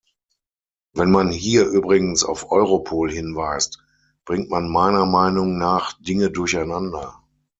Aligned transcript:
Wenn 0.93 1.11
man 1.11 1.29
hier 1.29 1.67
übrigens 1.67 2.23
auf 2.23 2.49
Europol 2.51 3.11
hinweist, 3.11 3.83
bringt 4.25 4.49
man 4.49 4.67
meiner 4.67 5.05
Meinung 5.05 5.59
nach 5.59 5.93
Dinge 6.01 6.31
durcheinander. 6.31 7.21